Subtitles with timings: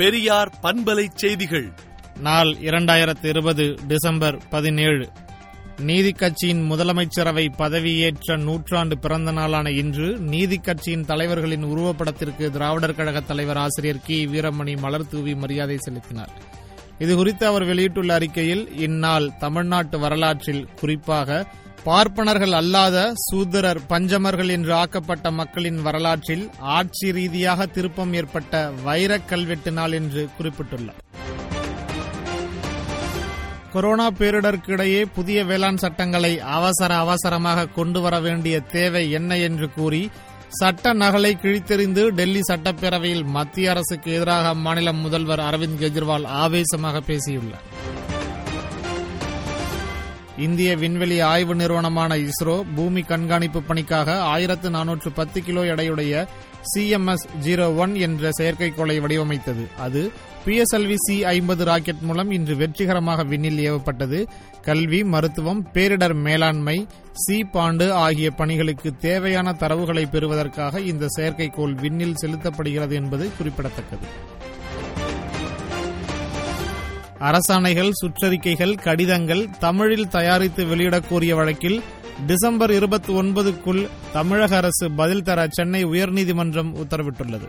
[0.00, 1.72] பெரியார் பண்பலை செய்திகள்.
[2.20, 5.08] நாள் இரண்டாயிரத்து இருபது டிசம்பர் பதினேழு.
[5.78, 13.56] நீதி கட்சியின் முதலமைச்சரவை பதவியேற்ற நூற்றாண்டு பிறந்த நாளான இன்று நீதி கட்சியின் தலைவர்களின் உருவப்படத்திற்கு திராவிடர் கழக தலைவர்
[13.56, 14.26] ஆசிரியர் கி.
[14.26, 16.30] வீரமணி மலர் தூவி மரியாதை செலுத்தினார்.
[16.98, 21.46] இதுகுறித்து அவர் வெளியிட்டுள்ள அறிக்கையில் இந்நாள் தமிழ்நாட்டு வரலாற்றில் குறிப்பாக
[21.84, 29.92] பார்ப்பனர்கள் அல்லாத சூதரர் பஞ்சமர்கள் என்று ஆக்கப்பட்ட மக்களின் வரலாற்றில் ஆட்சி ரீதியாக திருப்பம் ஏற்பட்ட வைரக் கல்வெட்டு நாள்
[29.92, 31.00] என்று குறிப்பிட்டுள்ளார்.
[33.72, 40.10] கொரோனா பேரிடருக்கு இடையே புதிய வேளாண் சட்டங்களை அவசர அவசரமாக கொண்டு வர வேண்டிய தேவை என்ன என்று கூறி
[40.48, 47.89] சட்ட நகலை கிழித்தெறிந்து டெல்லி சட்டப்பேரவையில் மத்திய அரசுக்கு எதிராக அம்மாநில முதல்வர் அரவிந்த் கெஜ்ரிவால் ஆவேசமாக பேசியுள்ளார்.
[50.40, 56.22] இந்திய விண்வெளி ஆய்வு நிறுவனமான இஸ்ரோ பூமி கண்காணிப்பு பணிக்காக ஆயிரத்து நானூற்று பத்து கிலோ எடையுடைய
[56.70, 59.64] சிஎம்எஸ் ஜீரோ ஒன் என்ற செயற்கைக்கோளை வடிவமைத்தது.
[59.78, 60.02] அது
[60.46, 64.18] பிஎஸ்எல்வி சி ஐம்பது ராக்கெட் மூலம் இன்று வெற்றிகரமாக விண்ணில் ஏவப்பட்டது.
[64.62, 66.76] கல்வி மருத்துவம் பேரிடர் மேலாண்மை
[67.24, 74.06] சி பாண்டு ஆகிய பணிகளுக்கு தேவையான தரவுகளை பெறுவதற்காக இந்த செயற்கைக்கோள் விண்ணில் செலுத்தப்படுகிறது என்பது குறிப்பிடத்தக்கது.
[77.20, 81.82] அரசாணைகள் சுற்றறிக்கைகள் கடிதங்கள் தமிழில் தயாரித்து வெளியிடக் கோரிய வழக்கில்
[82.26, 87.48] டிசம்பர் இருபத்தி ஒன்பதுக்குள் தமிழக அரசு பதில் தர சென்னை உயர்நீதிமன்றம் உத்தரவிட்டுள்ளது.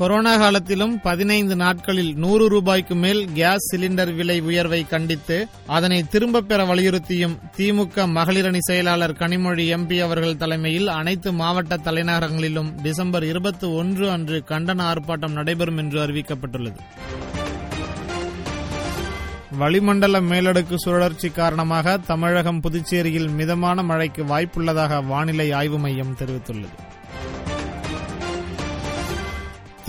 [0.00, 6.64] கொரோனா காலத்திலும் பதினைந்து நாட்களில் நூறு ரூபாய்க்கு மேல் கேஸ் சிலிண்டர் விலை உயர்வை கண்டித்து அதனை திரும்பப் பெற
[6.64, 14.44] வலியுறுத்தியும் திமுக மகளிரணி செயலாளர் கனிமொழி எம்பி அவர்கள் தலைமையில் அனைத்து மாவட்ட தலைநகரங்களிலும் டிசம்பர் இருபத்தி ஒன்று அன்று
[14.48, 16.76] கண்டன ஆர்ப்பாட்டம் நடைபெறும் என்று அறிவிக்கப்பட்டுள்ளது.
[19.58, 26.88] வளிமண்டல மேலடுக்கு சுழற்சி காரணமாக தமிழகம் புதுச்சேரியில் மிதமான மழைக்கு வாய்ப்புள்ளதாக வானிலை ஆய்வு மையம் தெரிவித்துள்ளது.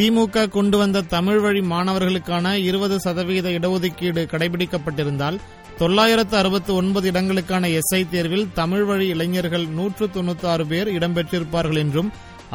[0.01, 5.37] திமுக கொண்டு வந்த தமிழ் வழி மாணவர்களுக்கான இருபது சதவீத இடஒதுக்கீடு கடைபிடிக்கப்பட்டிருந்தால்
[5.77, 12.09] தொள்ளாயிரத்து அறுபத்தி ஒன்பது இடங்களுக்கான எஸ்ஐ தேர்வில் தமிழ் வழி இளைஞர்கள் நூற்று தொன்னூத்தி ஆறு பேர் இடம்பெற்றிருப்பார்கள் என்றும்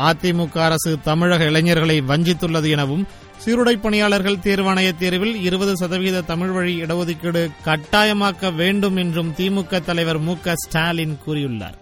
[0.08, 3.06] அதிமுக அரசு தமிழக இளைஞர்களை வஞ்சித்துள்ளது எனவும்
[3.44, 10.36] சீருடை பணியாளர்கள் தேர்வாணைய தேர்வில் இருபது சதவீத தமிழ் வழி இடஒதுக்கீடு கட்டாயமாக்க வேண்டும் என்றும் திமுக தலைவர் மு
[10.54, 11.78] ஸ்டாலின் கூறியுள்ளார்.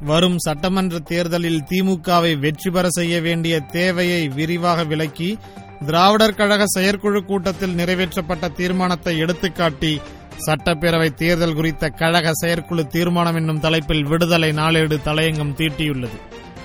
[0.00, 5.38] வரும் சட்டமன்ற தேர்தலில் திமுகவை வெற்றி பெற செய்ய வேண்டிய தேவையை விரிவாக விளக்கி
[5.86, 10.00] திராவிடர் கழக செயற்குழு கூட்டத்தில் நிறைவேற்றப்பட்ட தீர்மானத்தை எடுத்துக்காட்டி
[10.46, 16.18] சட்டப்பேரவை தேர்தல் குறித்த கழக செயற்குழு தீர்மானம் என்னும் தலைப்பில் விடுதலை நாளேடு தலையங்கம் தீட்டியுள்ளது.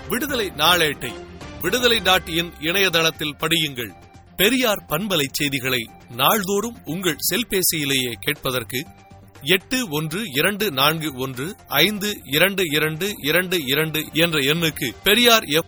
[0.09, 1.11] விடுதலை நாளேட்டை
[1.61, 3.91] விடுதலை டாட் இன் இணையதளத்தில் படியுங்கள்.
[4.35, 8.85] பெரியார் பண்பலை செய்திகளை நாள்தோறும் உங்கள் செல்பேசியிலேயே கேட்பதற்கு
[9.43, 11.45] எட்டு ஒன்று இரண்டு நான்கு ஒன்று
[11.79, 15.61] ஐந்து இரண்டு இரண்டு இரண்டு இரண்டு என்ற எண்ணுக்கு பெரியார் எஃப்